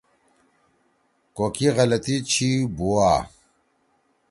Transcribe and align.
کو 1.35 1.45
کی 1.55 1.67
غلطی 1.77 2.15
چھی 2.29 2.49
بُوا۔ 2.75 3.11